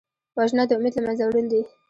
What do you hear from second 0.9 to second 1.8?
له منځه وړل دي